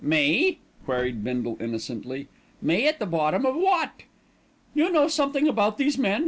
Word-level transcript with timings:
"Me?" 0.03 0.57
queried 0.85 1.23
Bindle 1.23 1.57
innocently; 1.59 2.27
"me 2.59 2.87
at 2.87 2.97
the 2.97 3.05
bottom 3.05 3.45
of 3.45 3.55
wot?" 3.55 4.01
"You 4.73 4.91
know 4.91 5.07
something 5.07 5.47
about 5.47 5.77
these 5.77 5.95
men. 5.95 6.19